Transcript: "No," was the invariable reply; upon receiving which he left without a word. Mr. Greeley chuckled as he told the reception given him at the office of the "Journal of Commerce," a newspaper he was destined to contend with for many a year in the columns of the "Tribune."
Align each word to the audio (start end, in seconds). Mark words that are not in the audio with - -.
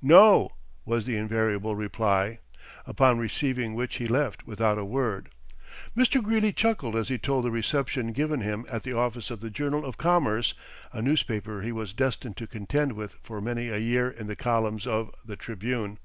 "No," 0.00 0.52
was 0.86 1.04
the 1.04 1.18
invariable 1.18 1.76
reply; 1.76 2.38
upon 2.86 3.18
receiving 3.18 3.74
which 3.74 3.96
he 3.96 4.06
left 4.06 4.46
without 4.46 4.78
a 4.78 4.84
word. 4.86 5.28
Mr. 5.94 6.22
Greeley 6.22 6.54
chuckled 6.54 6.96
as 6.96 7.10
he 7.10 7.18
told 7.18 7.44
the 7.44 7.50
reception 7.50 8.12
given 8.14 8.40
him 8.40 8.64
at 8.72 8.82
the 8.82 8.94
office 8.96 9.30
of 9.30 9.40
the 9.40 9.50
"Journal 9.50 9.84
of 9.84 9.98
Commerce," 9.98 10.54
a 10.94 11.02
newspaper 11.02 11.60
he 11.60 11.70
was 11.70 11.92
destined 11.92 12.38
to 12.38 12.46
contend 12.46 12.94
with 12.94 13.16
for 13.22 13.42
many 13.42 13.68
a 13.68 13.76
year 13.76 14.08
in 14.10 14.26
the 14.26 14.36
columns 14.36 14.86
of 14.86 15.14
the 15.22 15.36
"Tribune." 15.36 15.98